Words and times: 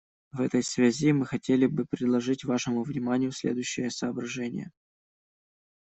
В 0.31 0.41
этой 0.41 0.63
связи 0.63 1.13
мы 1.13 1.27
хотели 1.27 1.67
бы 1.67 1.85
предложить 1.85 2.43
вашему 2.43 2.81
вниманию 2.81 3.31
следующие 3.31 3.91
соображения. 3.91 4.71